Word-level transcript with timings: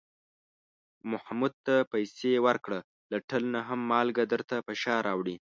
محمود 1.11 1.53
ته 1.65 1.75
پسې 1.91 2.31
ورکړه، 2.45 2.79
له 3.11 3.17
ټل 3.29 3.43
نه 3.53 3.59
هم 3.67 3.79
مالگه 3.91 4.23
درته 4.33 4.55
په 4.67 4.73
شا 4.81 4.95
راوړي. 5.07 5.35